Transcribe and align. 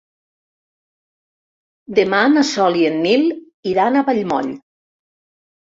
Demà 1.99 2.21
na 2.37 2.45
Sol 2.53 2.79
i 2.85 2.87
en 2.93 2.97
Nil 3.05 3.29
iran 3.75 3.99
a 3.99 4.05
Vallmoll. 4.09 4.53